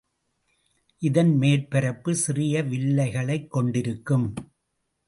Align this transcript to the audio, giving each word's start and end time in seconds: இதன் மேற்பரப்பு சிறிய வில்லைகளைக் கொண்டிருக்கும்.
இதன் 1.01 1.37
மேற்பரப்பு 1.37 2.15
சிறிய 2.15 2.63
வில்லைகளைக் 2.63 3.51
கொண்டிருக்கும். 3.51 4.33